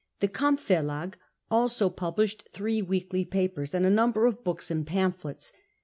[0.19, 1.13] The Kampf Verlag
[1.51, 5.53] also published three weekly papers and a number of books and pamphlets.